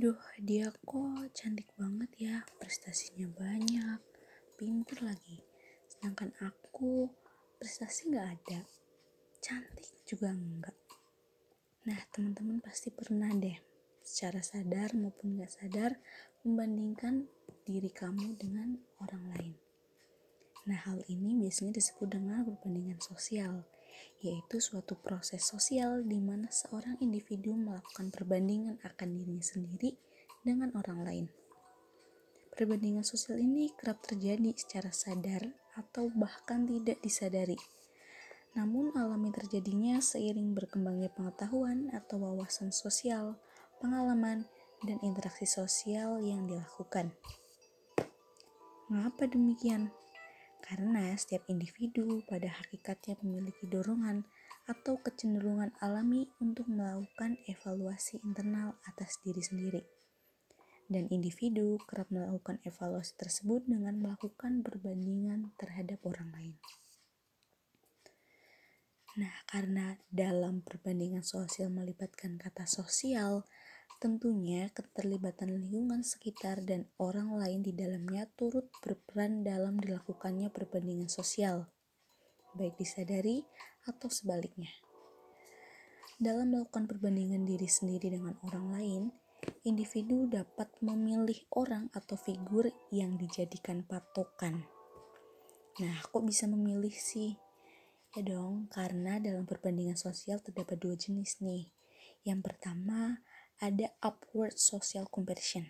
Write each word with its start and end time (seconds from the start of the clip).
Duh, 0.00 0.16
dia 0.40 0.72
kok 0.88 1.28
cantik 1.36 1.76
banget 1.76 2.08
ya, 2.16 2.40
prestasinya 2.56 3.28
banyak, 3.36 4.00
pinter 4.56 4.96
lagi. 5.04 5.44
Sedangkan 5.92 6.32
aku 6.40 7.04
prestasi 7.60 8.08
nggak 8.08 8.28
ada, 8.32 8.64
cantik 9.44 9.92
juga 10.08 10.32
enggak. 10.32 10.72
Nah, 11.84 12.00
teman-teman 12.16 12.64
pasti 12.64 12.88
pernah 12.88 13.28
deh, 13.28 13.60
secara 14.00 14.40
sadar 14.40 14.96
maupun 14.96 15.36
nggak 15.36 15.52
sadar, 15.52 16.00
membandingkan 16.48 17.28
diri 17.68 17.92
kamu 17.92 18.40
dengan 18.40 18.80
orang 19.04 19.24
lain. 19.36 19.52
Nah, 20.64 20.80
hal 20.80 21.04
ini 21.12 21.36
biasanya 21.44 21.76
disebut 21.76 22.08
dengan 22.08 22.48
perbandingan 22.48 23.04
sosial 23.04 23.68
yaitu 24.20 24.60
suatu 24.60 24.96
proses 25.00 25.44
sosial 25.44 26.04
di 26.04 26.20
mana 26.20 26.52
seorang 26.52 27.00
individu 27.00 27.56
melakukan 27.56 28.12
perbandingan 28.12 28.76
akan 28.84 29.08
dirinya 29.16 29.44
sendiri 29.44 29.96
dengan 30.44 30.72
orang 30.76 31.00
lain. 31.04 31.26
Perbandingan 32.52 33.06
sosial 33.06 33.40
ini 33.40 33.72
kerap 33.72 34.04
terjadi 34.04 34.52
secara 34.52 34.92
sadar 34.92 35.48
atau 35.80 36.12
bahkan 36.12 36.68
tidak 36.68 37.00
disadari. 37.00 37.56
Namun 38.58 38.90
alami 38.98 39.30
terjadinya 39.30 40.02
seiring 40.02 40.52
berkembangnya 40.52 41.08
pengetahuan 41.14 41.88
atau 41.94 42.18
wawasan 42.18 42.74
sosial, 42.74 43.38
pengalaman, 43.78 44.50
dan 44.82 44.98
interaksi 45.06 45.46
sosial 45.46 46.18
yang 46.20 46.48
dilakukan. 46.48 47.14
Mengapa 48.90 49.30
demikian? 49.30 49.94
Karena 50.70 51.18
setiap 51.18 51.42
individu 51.50 52.22
pada 52.30 52.46
hakikatnya 52.46 53.18
memiliki 53.26 53.66
dorongan 53.66 54.22
atau 54.70 55.02
kecenderungan 55.02 55.74
alami 55.82 56.30
untuk 56.38 56.70
melakukan 56.70 57.42
evaluasi 57.50 58.22
internal 58.22 58.78
atas 58.86 59.18
diri 59.26 59.42
sendiri. 59.42 59.82
Dan 60.86 61.10
individu 61.10 61.74
kerap 61.90 62.14
melakukan 62.14 62.62
evaluasi 62.62 63.18
tersebut 63.18 63.66
dengan 63.66 63.98
melakukan 63.98 64.62
perbandingan 64.62 65.50
terhadap 65.58 66.06
orang 66.06 66.30
lain. 66.38 66.54
Nah, 69.18 69.42
karena 69.50 69.98
dalam 70.06 70.62
perbandingan 70.62 71.26
sosial 71.26 71.66
melibatkan 71.74 72.38
kata 72.38 72.70
sosial, 72.70 73.42
Tentunya, 74.00 74.72
keterlibatan 74.72 75.60
lingkungan 75.60 76.00
sekitar 76.00 76.64
dan 76.64 76.88
orang 76.96 77.36
lain 77.36 77.60
di 77.60 77.76
dalamnya 77.76 78.24
turut 78.32 78.72
berperan 78.80 79.44
dalam 79.44 79.76
dilakukannya 79.76 80.48
perbandingan 80.48 81.12
sosial, 81.12 81.68
baik 82.56 82.80
disadari 82.80 83.44
atau 83.84 84.08
sebaliknya. 84.08 84.72
Dalam 86.16 86.48
melakukan 86.48 86.88
perbandingan 86.88 87.44
diri 87.44 87.68
sendiri 87.68 88.08
dengan 88.08 88.40
orang 88.48 88.66
lain, 88.72 89.02
individu 89.68 90.24
dapat 90.32 90.72
memilih 90.80 91.44
orang 91.52 91.92
atau 91.92 92.16
figur 92.16 92.72
yang 92.88 93.20
dijadikan 93.20 93.84
patokan. 93.84 94.64
Nah, 95.76 95.96
kok 96.08 96.24
bisa 96.24 96.48
memilih 96.48 96.92
sih? 96.92 97.36
Ya 98.16 98.24
dong, 98.24 98.72
karena 98.72 99.20
dalam 99.20 99.44
perbandingan 99.44 100.00
sosial 100.00 100.40
terdapat 100.40 100.80
dua 100.80 100.96
jenis 100.96 101.44
nih. 101.44 101.68
Yang 102.24 102.40
pertama, 102.52 103.20
ada 103.60 103.92
upward 104.00 104.56
social 104.56 105.04
comparison 105.06 105.68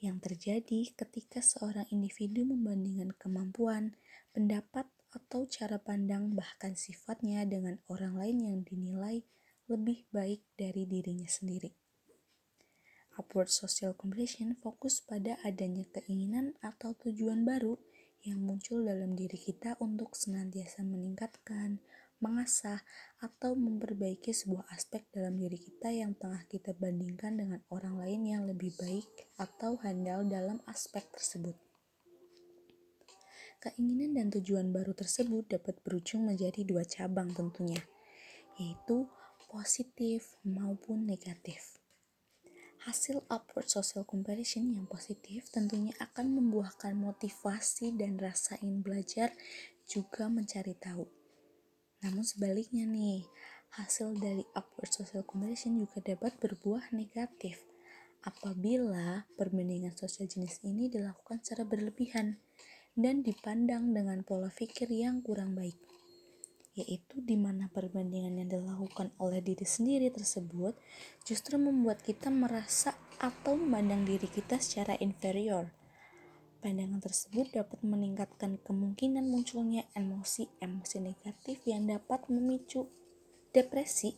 yang 0.00 0.18
terjadi 0.18 0.90
ketika 0.96 1.44
seorang 1.44 1.86
individu 1.92 2.42
membandingkan 2.48 3.14
kemampuan, 3.20 3.94
pendapat, 4.32 4.88
atau 5.10 5.42
cara 5.46 5.82
pandang 5.82 6.38
bahkan 6.38 6.78
sifatnya 6.78 7.42
dengan 7.42 7.82
orang 7.90 8.14
lain 8.14 8.38
yang 8.46 8.58
dinilai 8.62 9.26
lebih 9.66 10.06
baik 10.14 10.46
dari 10.54 10.86
dirinya 10.86 11.26
sendiri. 11.26 11.74
Upward 13.18 13.50
social 13.50 13.92
comparison 13.98 14.54
fokus 14.54 15.02
pada 15.02 15.36
adanya 15.42 15.82
keinginan 15.90 16.54
atau 16.62 16.94
tujuan 16.94 17.42
baru 17.42 17.74
yang 18.22 18.38
muncul 18.38 18.86
dalam 18.86 19.18
diri 19.18 19.36
kita 19.36 19.76
untuk 19.82 20.14
senantiasa 20.14 20.86
meningkatkan, 20.86 21.82
mengasah, 22.20 22.84
atau 23.20 23.56
memperbaiki 23.56 24.32
sebuah 24.32 24.68
aspek 24.72 25.08
dalam 25.12 25.36
diri 25.36 25.56
kita 25.56 25.88
yang 25.92 26.16
tengah 26.16 26.44
kita 26.48 26.76
bandingkan 26.76 27.36
dengan 27.36 27.60
orang 27.72 27.96
lain 27.96 28.20
yang 28.28 28.42
lebih 28.44 28.76
baik 28.76 29.08
atau 29.40 29.80
handal 29.80 30.24
dalam 30.28 30.60
aspek 30.68 31.04
tersebut. 31.12 31.56
Keinginan 33.60 34.16
dan 34.16 34.32
tujuan 34.32 34.72
baru 34.72 34.96
tersebut 34.96 35.52
dapat 35.52 35.84
berujung 35.84 36.24
menjadi 36.24 36.64
dua 36.64 36.84
cabang 36.88 37.28
tentunya, 37.36 37.80
yaitu 38.56 39.04
positif 39.52 40.40
maupun 40.44 41.04
negatif. 41.04 41.76
Hasil 42.88 43.20
upward 43.28 43.68
social 43.68 44.08
comparison 44.08 44.72
yang 44.72 44.88
positif 44.88 45.52
tentunya 45.52 45.92
akan 46.00 46.32
membuahkan 46.40 46.96
motivasi 46.96 47.92
dan 47.92 48.16
rasa 48.16 48.56
ingin 48.64 48.80
belajar 48.80 49.28
juga 49.84 50.32
mencari 50.32 50.72
tahu 50.80 51.19
namun 52.00 52.24
sebaliknya 52.24 52.88
nih, 52.88 53.28
hasil 53.76 54.18
dari 54.18 54.42
upward 54.56 54.90
social 54.90 55.22
comparison 55.22 55.78
juga 55.78 56.02
dapat 56.02 56.34
berbuah 56.42 56.90
negatif 56.96 57.60
apabila 58.26 59.24
perbandingan 59.38 59.96
sosial 59.96 60.28
jenis 60.28 60.60
ini 60.66 60.92
dilakukan 60.92 61.40
secara 61.40 61.64
berlebihan 61.64 62.36
dan 62.92 63.24
dipandang 63.24 63.96
dengan 63.96 64.20
pola 64.26 64.52
pikir 64.52 64.90
yang 64.92 65.24
kurang 65.24 65.56
baik 65.56 65.78
yaitu 66.76 67.18
di 67.22 67.34
mana 67.34 67.66
perbandingan 67.72 68.44
yang 68.44 68.48
dilakukan 68.48 69.10
oleh 69.18 69.42
diri 69.42 69.66
sendiri 69.66 70.06
tersebut 70.12 70.78
justru 71.26 71.58
membuat 71.58 71.98
kita 72.04 72.30
merasa 72.30 72.94
atau 73.18 73.58
memandang 73.58 74.06
diri 74.06 74.30
kita 74.30 74.62
secara 74.62 74.94
inferior 75.02 75.79
Pandangan 76.60 77.00
tersebut 77.00 77.56
dapat 77.56 77.80
meningkatkan 77.80 78.60
kemungkinan 78.60 79.24
munculnya 79.24 79.88
emosi-emosi 79.96 81.00
negatif 81.00 81.64
yang 81.64 81.88
dapat 81.88 82.28
memicu 82.28 82.84
depresi 83.56 84.12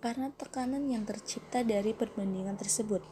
karena 0.00 0.32
tekanan 0.32 0.88
yang 0.88 1.04
tercipta 1.04 1.60
dari 1.60 1.92
perbandingan 1.92 2.56
tersebut, 2.56 3.04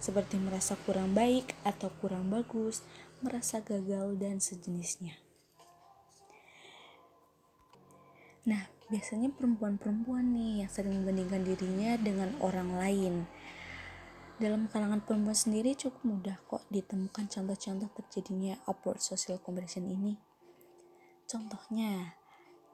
seperti 0.00 0.40
merasa 0.40 0.72
kurang 0.88 1.12
baik 1.12 1.52
atau 1.68 1.92
kurang 2.00 2.32
bagus, 2.32 2.80
merasa 3.20 3.60
gagal, 3.60 4.16
dan 4.16 4.40
sejenisnya. 4.40 5.12
Nah, 8.48 8.72
biasanya 8.88 9.28
perempuan-perempuan 9.36 10.32
nih 10.32 10.64
yang 10.64 10.70
sering 10.72 11.04
membandingkan 11.04 11.44
dirinya 11.44 12.00
dengan 12.00 12.32
orang 12.40 12.72
lain 12.72 13.14
dalam 14.38 14.70
kalangan 14.70 15.02
perempuan 15.02 15.34
sendiri 15.34 15.74
cukup 15.74 15.98
mudah 16.06 16.38
kok 16.46 16.62
ditemukan 16.70 17.26
contoh-contoh 17.26 17.90
terjadinya 17.90 18.54
upward 18.70 19.02
social 19.02 19.42
comparison 19.42 19.90
ini. 19.90 20.14
Contohnya, 21.26 22.14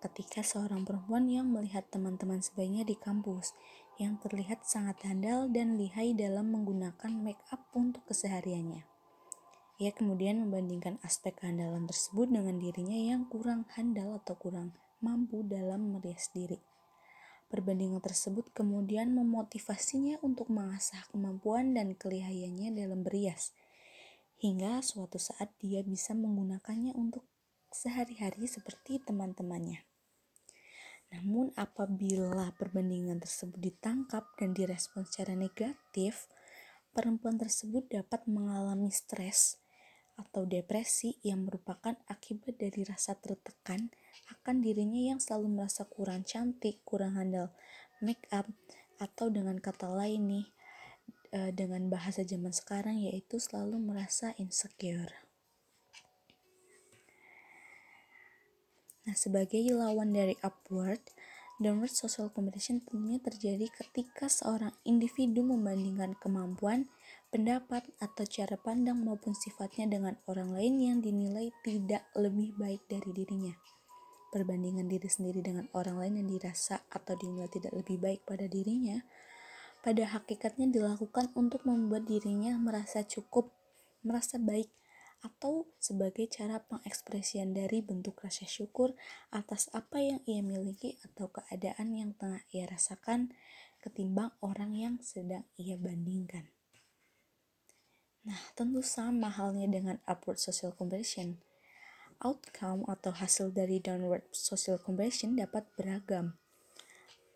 ketika 0.05 0.45
seorang 0.45 0.85
perempuan 0.85 1.25
yang 1.33 1.49
melihat 1.49 1.89
teman-teman 1.89 2.45
sebaiknya 2.45 2.85
di 2.85 2.93
kampus 3.01 3.57
yang 3.97 4.21
terlihat 4.21 4.69
sangat 4.69 5.01
handal 5.09 5.49
dan 5.49 5.81
lihai 5.81 6.13
dalam 6.13 6.53
menggunakan 6.53 7.13
make 7.17 7.41
up 7.49 7.65
untuk 7.73 8.05
kesehariannya. 8.05 8.85
Ia 9.81 9.91
kemudian 9.91 10.45
membandingkan 10.45 11.01
aspek 11.01 11.41
kehandalan 11.41 11.89
tersebut 11.89 12.29
dengan 12.31 12.61
dirinya 12.61 12.95
yang 12.95 13.27
kurang 13.27 13.67
handal 13.73 14.21
atau 14.21 14.37
kurang 14.37 14.77
mampu 15.01 15.43
dalam 15.43 15.97
merias 15.97 16.31
diri. 16.31 16.74
Perbandingan 17.49 18.01
tersebut 18.01 18.51
kemudian 18.51 19.13
memotivasinya 19.15 20.19
untuk 20.25 20.51
mengasah 20.51 21.05
kemampuan 21.13 21.77
dan 21.77 21.95
kelihayannya 21.95 22.73
dalam 22.75 23.05
berias, 23.05 23.55
hingga 24.41 24.83
suatu 24.83 25.21
saat 25.21 25.53
dia 25.61 25.85
bisa 25.85 26.17
menggunakannya 26.17 26.97
untuk 26.97 27.23
sehari-hari 27.71 28.47
seperti 28.47 29.03
teman-temannya. 29.03 29.83
Namun 31.15 31.55
apabila 31.55 32.51
perbandingan 32.59 33.23
tersebut 33.23 33.61
ditangkap 33.63 34.27
dan 34.35 34.51
direspon 34.51 35.07
secara 35.07 35.39
negatif, 35.39 36.27
perempuan 36.91 37.39
tersebut 37.39 37.87
dapat 37.87 38.27
mengalami 38.27 38.91
stres 38.91 39.63
atau 40.15 40.47
depresi 40.47 41.19
yang 41.27 41.47
merupakan 41.47 41.95
akibat 42.07 42.59
dari 42.59 42.87
rasa 42.87 43.19
tertekan 43.19 43.91
akan 44.33 44.65
dirinya 44.65 45.15
yang 45.15 45.21
selalu 45.21 45.61
merasa 45.61 45.85
kurang 45.87 46.25
cantik, 46.25 46.83
kurang 46.87 47.17
handal 47.19 47.55
make 48.03 48.27
up, 48.35 48.49
atau 48.99 49.33
dengan 49.33 49.59
kata 49.59 49.91
lain 49.91 50.23
nih, 50.29 50.47
e, 51.33 51.41
dengan 51.57 51.89
bahasa 51.91 52.23
zaman 52.23 52.53
sekarang 52.53 53.01
yaitu 53.01 53.41
selalu 53.41 53.81
merasa 53.81 54.37
insecure. 54.39 55.11
Nah, 59.05 59.13
sebagai 59.13 59.61
lawan 59.69 60.17
dari 60.17 60.33
upward, 60.41 61.01
downward 61.61 61.93
social 61.93 62.33
competition 62.33 62.81
tentunya 62.81 63.21
terjadi 63.21 63.69
ketika 63.69 64.33
seorang 64.33 64.73
individu 64.89 65.45
membandingkan 65.45 66.17
kemampuan, 66.17 66.89
pendapat, 67.29 67.85
atau 68.01 68.25
cara 68.25 68.57
pandang 68.57 69.05
maupun 69.05 69.37
sifatnya 69.37 69.93
dengan 69.93 70.17
orang 70.25 70.57
lain 70.57 70.75
yang 70.81 70.99
dinilai 71.05 71.53
tidak 71.61 72.09
lebih 72.17 72.57
baik 72.57 72.81
dari 72.89 73.13
dirinya 73.13 73.53
perbandingan 74.35 74.91
diri 74.91 75.07
sendiri 75.07 75.47
dengan 75.47 75.71
orang 75.79 76.03
lain 76.03 76.19
yang 76.19 76.29
dirasa 76.35 76.83
atau 76.91 77.15
dinilai 77.15 77.47
tidak 77.47 77.71
lebih 77.71 78.03
baik 78.03 78.27
pada 78.27 78.51
dirinya 78.51 78.99
pada 79.85 80.09
hakikatnya 80.17 80.73
dilakukan 80.73 81.29
untuk 81.37 81.69
membuat 81.69 82.09
dirinya 82.09 82.57
merasa 82.57 83.05
cukup, 83.05 83.53
merasa 84.01 84.41
baik, 84.41 84.73
atau 85.21 85.69
sebagai 85.77 86.25
cara 86.33 86.65
pengekspresian 86.65 87.53
dari 87.53 87.85
bentuk 87.85 88.17
rasa 88.25 88.49
syukur 88.49 88.97
atas 89.29 89.69
apa 89.77 90.01
yang 90.01 90.21
ia 90.25 90.41
miliki 90.41 90.97
atau 91.05 91.29
keadaan 91.29 91.93
yang 91.93 92.17
tengah 92.17 92.41
ia 92.49 92.65
rasakan 92.65 93.37
ketimbang 93.85 94.33
orang 94.41 94.73
yang 94.73 94.95
sedang 95.05 95.45
ia 95.61 95.77
bandingkan. 95.77 96.49
Nah, 98.25 98.41
tentu 98.57 98.81
sama 98.81 99.29
halnya 99.29 99.69
dengan 99.69 100.01
upward 100.09 100.41
social 100.41 100.73
compression. 100.73 101.45
Outcome 102.21 102.87
atau 102.87 103.11
hasil 103.11 103.51
dari 103.57 103.83
downward 103.83 104.29
social 104.31 104.79
compression 104.79 105.35
dapat 105.35 105.67
beragam. 105.75 106.39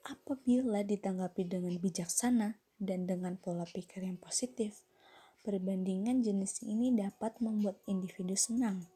Apabila 0.07 0.87
ditanggapi 0.87 1.49
dengan 1.49 1.75
bijaksana 1.81 2.61
dan 2.79 3.11
dengan 3.11 3.35
pola 3.41 3.67
pikir 3.67 4.07
yang 4.07 4.21
positif, 4.21 4.87
Perbandingan 5.49 6.21
jenis 6.21 6.67
ini 6.67 6.93
dapat 6.93 7.39
membuat 7.41 7.81
individu 7.89 8.37
senang 8.37 8.91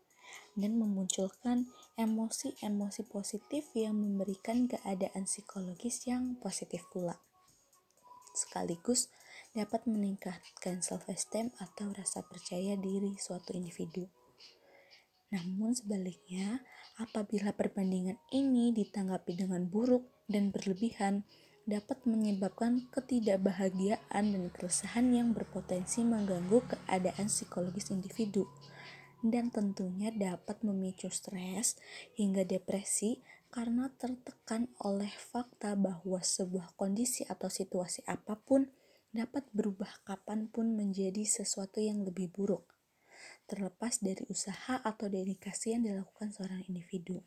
dan 0.52 0.76
memunculkan 0.76 1.70
emosi-emosi 1.96 3.08
positif 3.08 3.72
yang 3.72 3.96
memberikan 3.96 4.68
keadaan 4.68 5.24
psikologis 5.24 6.04
yang 6.04 6.36
positif 6.42 6.84
pula. 6.92 7.16
Sekaligus 8.36 9.08
dapat 9.56 9.88
meningkatkan 9.88 10.84
self-esteem 10.84 11.56
atau 11.56 11.88
rasa 11.94 12.20
percaya 12.20 12.76
diri 12.76 13.16
suatu 13.16 13.56
individu. 13.56 14.10
Namun 15.32 15.72
sebaliknya, 15.72 16.60
apabila 17.00 17.56
perbandingan 17.56 18.20
ini 18.36 18.70
ditanggapi 18.76 19.32
dengan 19.32 19.64
buruk 19.64 20.04
dan 20.28 20.52
berlebihan, 20.52 21.24
dapat 21.64 22.04
menyebabkan 22.04 22.90
ketidakbahagiaan 22.90 24.24
dan 24.34 24.44
keresahan 24.50 25.14
yang 25.14 25.32
berpotensi 25.32 26.02
mengganggu 26.02 26.58
keadaan 26.68 27.30
psikologis 27.30 27.94
individu 27.94 28.50
dan 29.22 29.54
tentunya 29.54 30.10
dapat 30.10 30.58
memicu 30.66 31.06
stres 31.06 31.78
hingga 32.18 32.42
depresi 32.42 33.22
karena 33.54 33.86
tertekan 33.94 34.66
oleh 34.82 35.10
fakta 35.14 35.78
bahwa 35.78 36.18
sebuah 36.18 36.74
kondisi 36.74 37.22
atau 37.30 37.46
situasi 37.46 38.02
apa 38.10 38.34
pun 38.34 38.66
dapat 39.14 39.46
berubah 39.54 40.02
kapan 40.02 40.50
pun 40.50 40.74
menjadi 40.74 41.22
sesuatu 41.22 41.78
yang 41.78 42.02
lebih 42.02 42.32
buruk, 42.32 42.64
terlepas 43.52 44.00
dari 44.00 44.24
usaha 44.32 44.80
atau 44.80 45.12
dedikasi 45.12 45.76
yang 45.76 45.84
dilakukan 45.84 46.32
seorang 46.32 46.64
individu. 46.64 47.20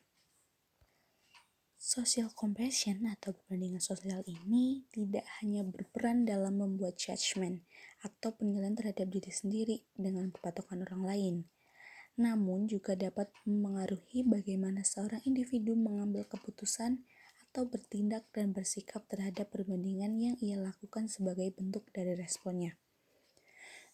Social 1.77 2.33
compassion 2.33 3.05
atau 3.05 3.37
perbandingan 3.37 3.77
sosial 3.77 4.25
ini 4.25 4.89
tidak 4.89 5.21
hanya 5.37 5.61
berperan 5.61 6.25
dalam 6.25 6.57
membuat 6.57 6.97
judgment 6.97 7.61
atau 8.01 8.33
penilaian 8.33 8.73
terhadap 8.73 9.05
diri 9.05 9.29
sendiri 9.29 9.77
dengan 9.93 10.33
patokan 10.33 10.81
orang 10.81 11.05
lain, 11.05 11.35
namun 12.17 12.65
juga 12.65 12.97
dapat 12.97 13.29
memengaruhi 13.45 14.25
bagaimana 14.25 14.81
seorang 14.81 15.21
individu 15.29 15.77
mengambil 15.77 16.25
keputusan 16.25 17.05
atau 17.45 17.69
bertindak 17.69 18.25
dan 18.33 18.49
bersikap 18.49 19.05
terhadap 19.05 19.53
perbandingan 19.53 20.17
yang 20.17 20.35
ia 20.41 20.57
lakukan 20.57 21.05
sebagai 21.05 21.53
bentuk 21.53 21.85
dari 21.93 22.17
responnya. 22.17 22.81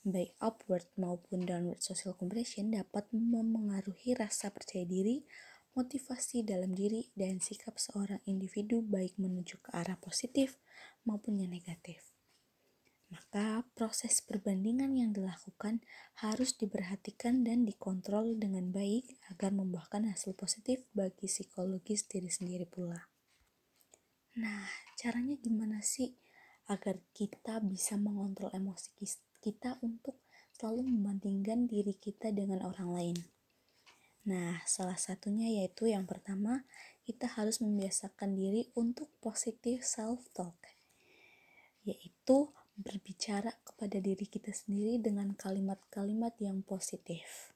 Baik 0.01 0.33
upward 0.41 0.89
maupun 0.97 1.45
downward 1.45 1.77
social 1.85 2.17
compression 2.17 2.73
dapat 2.73 3.05
memengaruhi 3.13 4.17
rasa 4.17 4.49
percaya 4.49 4.81
diri, 4.81 5.21
motivasi 5.77 6.41
dalam 6.41 6.73
diri, 6.73 7.13
dan 7.13 7.37
sikap 7.37 7.77
seorang 7.77 8.17
individu 8.25 8.81
baik 8.81 9.21
menuju 9.21 9.61
ke 9.61 9.69
arah 9.77 10.01
positif 10.01 10.57
maupun 11.05 11.37
yang 11.37 11.53
negatif. 11.53 12.11
Maka 13.11 13.67
proses 13.77 14.23
perbandingan 14.23 14.95
yang 14.95 15.11
dilakukan 15.13 15.83
harus 16.23 16.55
diperhatikan 16.55 17.43
dan 17.43 17.67
dikontrol 17.67 18.39
dengan 18.39 18.71
baik 18.73 19.19
agar 19.29 19.53
membuahkan 19.53 20.07
hasil 20.09 20.33
positif 20.33 20.81
bagi 20.95 21.27
psikologis 21.27 22.07
diri 22.07 22.31
sendiri 22.31 22.63
pula. 22.65 23.11
Nah, 24.39 24.65
caranya 24.95 25.35
gimana 25.37 25.83
sih 25.83 26.15
agar 26.71 27.03
kita 27.11 27.59
bisa 27.59 27.99
mengontrol 27.99 28.47
emosi 28.55 28.95
kita 29.41 29.81
untuk 29.81 30.21
selalu 30.53 30.85
membandingkan 30.85 31.65
diri 31.65 31.97
kita 31.97 32.29
dengan 32.29 32.61
orang 32.61 32.89
lain? 32.93 33.17
Nah, 34.21 34.61
salah 34.69 35.01
satunya 35.01 35.49
yaitu 35.49 35.89
yang 35.89 36.05
pertama, 36.05 36.61
kita 37.01 37.25
harus 37.25 37.57
membiasakan 37.57 38.37
diri 38.37 38.69
untuk 38.77 39.09
positif 39.17 39.81
self-talk, 39.81 40.53
yaitu 41.81 42.53
berbicara 42.77 43.57
kepada 43.65 43.97
diri 43.97 44.29
kita 44.29 44.53
sendiri 44.53 45.01
dengan 45.01 45.33
kalimat-kalimat 45.33 46.37
yang 46.37 46.61
positif. 46.61 47.49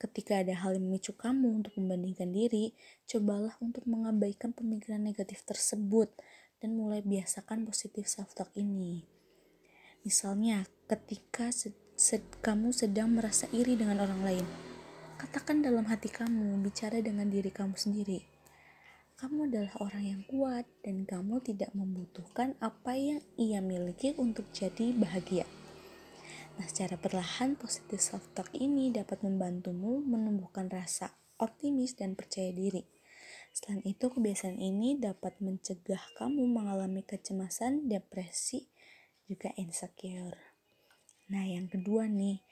Ketika 0.00 0.40
ada 0.40 0.56
hal 0.64 0.80
yang 0.80 0.88
memicu 0.88 1.12
kamu 1.12 1.60
untuk 1.60 1.76
membandingkan 1.76 2.32
diri, 2.32 2.72
cobalah 3.04 3.52
untuk 3.60 3.84
mengabaikan 3.84 4.56
pemikiran 4.56 5.04
negatif 5.04 5.44
tersebut 5.44 6.08
dan 6.56 6.72
mulai 6.72 7.04
biasakan 7.04 7.68
positif 7.68 8.08
self-talk 8.08 8.48
ini. 8.56 9.19
Misalnya, 10.02 10.64
ketika 10.88 11.52
sed 11.52 11.76
sed 11.96 12.24
kamu 12.40 12.72
sedang 12.72 13.12
merasa 13.12 13.44
iri 13.52 13.76
dengan 13.76 14.00
orang 14.00 14.24
lain, 14.24 14.46
Katakan 15.20 15.60
dalam 15.60 15.84
hati 15.84 16.08
kamu, 16.08 16.64
bicara 16.64 16.96
dengan 17.04 17.28
diri 17.28 17.52
kamu 17.52 17.76
sendiri. 17.76 18.24
Kamu 19.20 19.52
adalah 19.52 19.76
orang 19.84 20.00
yang 20.00 20.22
kuat 20.24 20.64
dan 20.80 21.04
kamu 21.04 21.44
tidak 21.44 21.76
membutuhkan 21.76 22.56
apa 22.56 22.96
yang 22.96 23.20
ia 23.36 23.60
miliki 23.60 24.16
untuk 24.16 24.48
jadi 24.48 24.96
bahagia. 24.96 25.44
Nah, 26.56 26.64
secara 26.64 26.96
perlahan 26.96 27.52
positif 27.60 28.00
self-talk 28.00 28.48
ini 28.56 28.88
dapat 28.96 29.20
membantumu 29.20 30.00
menumbuhkan 30.00 30.72
rasa 30.72 31.12
optimis 31.36 32.00
dan 32.00 32.16
percaya 32.16 32.48
diri. 32.48 32.88
Selain 33.52 33.84
itu, 33.84 34.08
kebiasaan 34.08 34.56
ini 34.56 34.96
dapat 34.96 35.36
mencegah 35.44 36.00
kamu 36.16 36.48
mengalami 36.48 37.04
kecemasan, 37.04 37.92
depresi, 37.92 38.69
juga 39.30 39.54
insecure. 39.54 40.34
Nah, 41.30 41.46
yang 41.46 41.70
kedua 41.70 42.10
nih, 42.10 42.42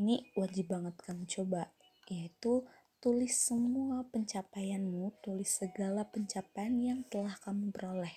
ini 0.00 0.32
wajib 0.32 0.72
banget 0.72 0.96
kamu 1.04 1.28
coba 1.28 1.68
yaitu 2.08 2.64
tulis 3.04 3.36
semua 3.36 4.08
pencapaianmu, 4.08 5.20
tulis 5.20 5.52
segala 5.52 6.08
pencapaian 6.08 6.72
yang 6.80 7.00
telah 7.12 7.36
kamu 7.44 7.68
peroleh. 7.68 8.16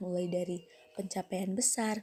Mulai 0.00 0.24
dari 0.32 0.58
pencapaian 0.96 1.52
besar 1.52 2.00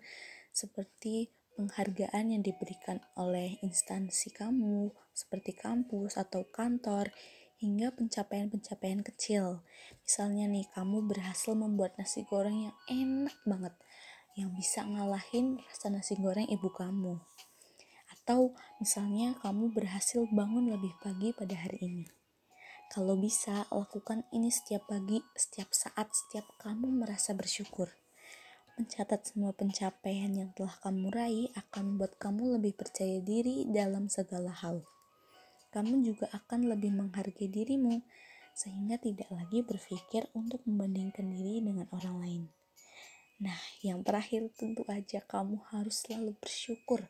seperti 0.53 1.33
penghargaan 1.57 2.37
yang 2.37 2.43
diberikan 2.45 3.01
oleh 3.17 3.57
instansi 3.65 4.29
kamu 4.31 4.93
seperti 5.11 5.57
kampus 5.57 6.15
atau 6.21 6.45
kantor 6.47 7.09
hingga 7.61 7.93
pencapaian-pencapaian 7.93 9.05
kecil. 9.05 9.61
Misalnya 10.01 10.49
nih, 10.49 10.65
kamu 10.73 11.05
berhasil 11.05 11.53
membuat 11.53 11.93
nasi 12.01 12.25
goreng 12.25 12.71
yang 12.71 12.77
enak 12.89 13.37
banget 13.45 13.73
yang 14.39 14.55
bisa 14.55 14.85
ngalahin 14.87 15.59
rasa 15.67 15.91
nasi 15.91 16.15
goreng 16.15 16.47
ibu 16.47 16.71
kamu. 16.71 17.19
Atau 18.11 18.55
misalnya 18.79 19.35
kamu 19.41 19.75
berhasil 19.75 20.23
bangun 20.31 20.71
lebih 20.71 20.93
pagi 21.03 21.35
pada 21.35 21.57
hari 21.57 21.79
ini. 21.81 22.05
Kalau 22.91 23.15
bisa, 23.15 23.71
lakukan 23.71 24.27
ini 24.35 24.51
setiap 24.51 24.91
pagi, 24.91 25.23
setiap 25.31 25.71
saat, 25.71 26.11
setiap 26.11 26.43
kamu 26.59 26.91
merasa 26.91 27.31
bersyukur. 27.31 27.87
Mencatat 28.75 29.31
semua 29.31 29.55
pencapaian 29.55 30.27
yang 30.27 30.51
telah 30.51 30.75
kamu 30.83 31.07
raih 31.07 31.47
akan 31.55 31.95
membuat 31.95 32.19
kamu 32.19 32.59
lebih 32.59 32.75
percaya 32.75 33.23
diri 33.23 33.63
dalam 33.71 34.11
segala 34.11 34.51
hal. 34.51 34.83
Kamu 35.71 36.03
juga 36.03 36.27
akan 36.35 36.67
lebih 36.67 36.91
menghargai 36.91 37.47
dirimu, 37.47 38.03
sehingga 38.51 38.99
tidak 38.99 39.31
lagi 39.31 39.63
berpikir 39.63 40.27
untuk 40.35 40.59
membandingkan 40.67 41.31
diri 41.31 41.63
dengan 41.63 41.87
orang 41.95 42.15
lain. 42.19 42.43
Nah, 43.41 43.57
yang 43.81 44.05
terakhir 44.05 44.53
tentu 44.53 44.85
aja 44.85 45.25
kamu 45.25 45.57
harus 45.73 46.05
selalu 46.05 46.37
bersyukur 46.37 47.01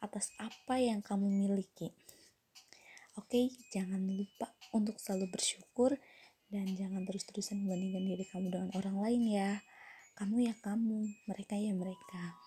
atas 0.00 0.32
apa 0.40 0.80
yang 0.80 1.04
kamu 1.04 1.28
miliki. 1.28 1.92
Oke, 3.20 3.52
jangan 3.68 4.00
lupa 4.00 4.56
untuk 4.72 4.96
selalu 4.96 5.36
bersyukur 5.36 6.00
dan 6.48 6.64
jangan 6.72 7.04
terus-terusan 7.04 7.60
membandingkan 7.60 8.04
diri 8.08 8.24
kamu 8.24 8.46
dengan 8.48 8.70
orang 8.72 8.96
lain 9.04 9.22
ya. 9.28 9.52
Kamu 10.16 10.48
ya 10.48 10.54
kamu, 10.64 11.28
mereka 11.28 11.60
ya 11.60 11.76
mereka. 11.76 12.45